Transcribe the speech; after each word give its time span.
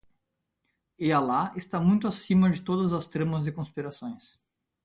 E 0.97 1.11
Alá 1.11 1.53
está 1.55 1.79
muito 1.79 2.07
acima 2.07 2.49
de 2.49 2.59
todas 2.63 2.91
as 2.91 3.05
tramas 3.05 3.45
e 3.45 3.51
conspirações 3.51 4.39